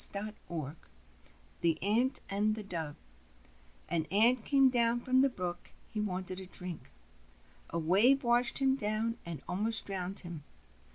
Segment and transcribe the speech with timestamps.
[0.01, 0.75] JESOF'S FABLES
[1.61, 2.95] THE ANT AND THE DOVE
[3.87, 6.89] An Ant came down to the brook: he wanted to drink.
[7.69, 10.43] A wave washed him down and almost drowued him.